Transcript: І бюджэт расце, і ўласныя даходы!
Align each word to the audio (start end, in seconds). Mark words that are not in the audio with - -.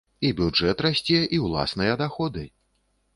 І 0.27 0.29
бюджэт 0.37 0.79
расце, 0.85 1.19
і 1.37 1.39
ўласныя 1.45 1.93
даходы! 2.01 2.47